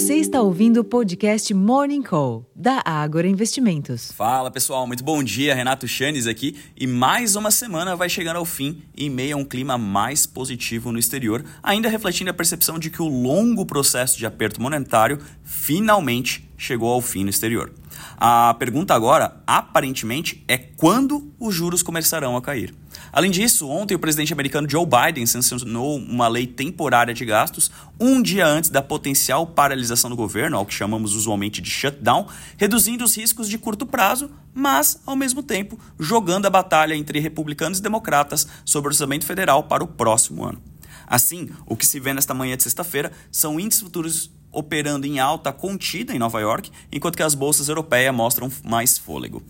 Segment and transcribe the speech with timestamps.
[0.00, 4.10] Você está ouvindo o podcast Morning Call, da Ágora Investimentos.
[4.12, 5.54] Fala pessoal, muito bom dia.
[5.54, 6.56] Renato Chanes aqui.
[6.74, 10.90] E mais uma semana vai chegando ao fim em meio a um clima mais positivo
[10.90, 16.48] no exterior, ainda refletindo a percepção de que o longo processo de aperto monetário finalmente
[16.56, 17.70] chegou ao fim no exterior.
[18.16, 22.74] A pergunta agora, aparentemente, é quando os juros começarão a cair.
[23.12, 28.22] Além disso, ontem o presidente americano Joe Biden sancionou uma lei temporária de gastos um
[28.22, 33.16] dia antes da potencial paralisação do governo, ao que chamamos usualmente de shutdown, reduzindo os
[33.16, 38.46] riscos de curto prazo, mas, ao mesmo tempo, jogando a batalha entre republicanos e democratas
[38.64, 40.62] sobre o orçamento federal para o próximo ano.
[41.06, 45.52] Assim, o que se vê nesta manhã de sexta-feira são índices futuros operando em alta
[45.52, 49.42] contida em Nova York, enquanto que as bolsas europeias mostram mais fôlego.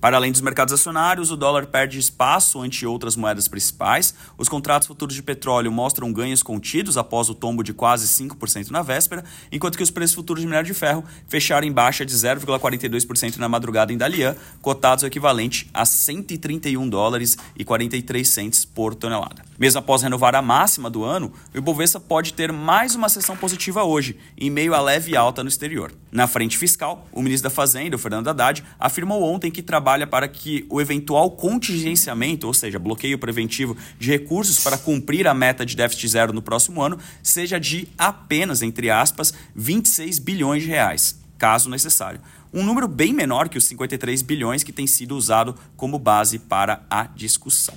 [0.00, 4.14] Para além dos mercados acionários, o dólar perde espaço ante outras moedas principais.
[4.36, 8.80] Os contratos futuros de petróleo mostram ganhos contidos após o tombo de quase 5% na
[8.80, 13.38] véspera, enquanto que os preços futuros de minério de ferro fecharam em baixa de 0,42%
[13.38, 19.42] na madrugada em Dalian, cotados o equivalente a 131 dólares e 43 centes por tonelada.
[19.58, 23.82] Mesmo após renovar a máxima do ano, o Ibovespa pode ter mais uma sessão positiva
[23.82, 25.92] hoje, em meio à leve alta no exterior.
[26.10, 30.26] Na frente fiscal, o ministro da Fazenda, o Fernando Haddad, afirmou ontem que trabalha para
[30.26, 35.76] que o eventual contingenciamento, ou seja, bloqueio preventivo de recursos para cumprir a meta de
[35.76, 41.68] déficit zero no próximo ano, seja de apenas, entre aspas, 26 bilhões de reais, caso
[41.68, 42.20] necessário.
[42.54, 46.86] Um número bem menor que os 53 bilhões que tem sido usado como base para
[46.88, 47.74] a discussão.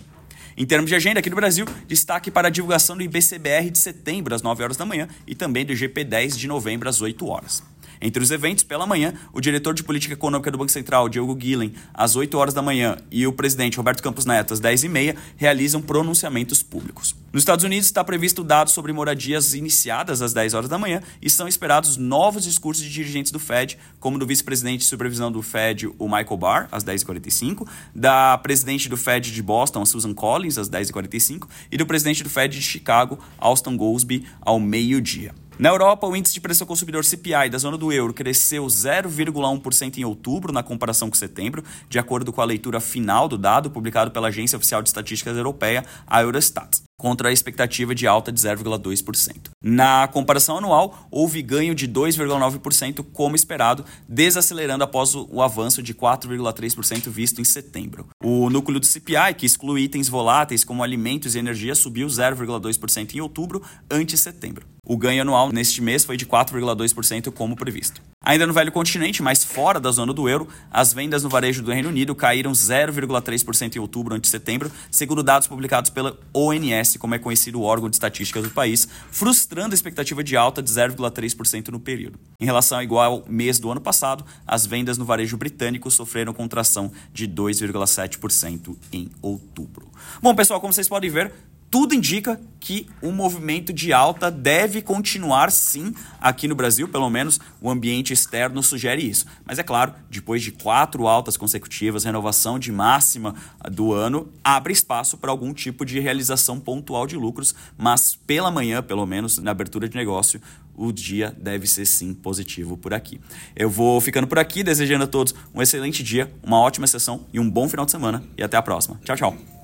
[0.55, 4.33] Em termos de agenda, aqui no Brasil, destaque para a divulgação do IBCBR de setembro
[4.33, 7.70] às 9 horas da manhã e também do GP10 de novembro às 8 horas.
[8.01, 11.73] Entre os eventos, pela manhã, o diretor de política econômica do Banco Central, Diogo Guilhem,
[11.93, 15.15] às 8 horas da manhã, e o presidente Roberto Campos Neto, às 10 e meia,
[15.37, 17.15] realizam pronunciamentos públicos.
[17.31, 21.29] Nos Estados Unidos está previsto dados sobre moradias iniciadas às 10 horas da manhã e
[21.29, 25.87] são esperados novos discursos de dirigentes do Fed, como do vice-presidente de supervisão do Fed,
[25.97, 31.47] o Michael Barr, às 10h45, da presidente do Fed de Boston, Susan Collins, às 10h45,
[31.71, 35.33] e do presidente do Fed de Chicago, Austin Goolsbee, ao meio-dia.
[35.61, 39.99] Na Europa, o índice de preço ao consumidor CPI da zona do euro cresceu 0,1%
[39.99, 44.09] em outubro na comparação com setembro, de acordo com a leitura final do dado publicado
[44.09, 49.49] pela Agência Oficial de Estatísticas Europeia, a Eurostat contra a expectativa de alta de 0,2%.
[49.59, 57.09] Na comparação anual, houve ganho de 2,9% como esperado, desacelerando após o avanço de 4,3%
[57.09, 58.05] visto em setembro.
[58.23, 63.19] O núcleo do CPI, que exclui itens voláteis como alimentos e energia, subiu 0,2% em
[63.21, 64.67] outubro ante setembro.
[64.85, 67.99] O ganho anual neste mês foi de 4,2% como previsto.
[68.23, 71.71] Ainda no velho continente, mas fora da zona do euro, as vendas no varejo do
[71.71, 77.17] Reino Unido caíram 0,3% em outubro ante setembro, segundo dados publicados pela ONS, como é
[77.17, 81.79] conhecido o órgão de estatística do país, frustrando a expectativa de alta de 0,3% no
[81.79, 82.19] período.
[82.39, 86.91] Em relação ao igual mês do ano passado, as vendas no varejo britânico sofreram contração
[87.11, 89.87] de 2,7% em outubro.
[90.21, 91.33] Bom, pessoal, como vocês podem ver,
[91.71, 97.39] tudo indica que o movimento de alta deve continuar sim aqui no Brasil, pelo menos
[97.61, 99.25] o ambiente externo sugere isso.
[99.45, 103.33] Mas é claro, depois de quatro altas consecutivas, renovação de máxima
[103.71, 108.83] do ano, abre espaço para algum tipo de realização pontual de lucros, mas pela manhã,
[108.83, 110.41] pelo menos na abertura de negócio,
[110.75, 113.21] o dia deve ser sim positivo por aqui.
[113.55, 117.39] Eu vou ficando por aqui, desejando a todos um excelente dia, uma ótima sessão e
[117.39, 118.21] um bom final de semana.
[118.37, 118.99] E até a próxima.
[119.05, 119.60] Tchau, tchau.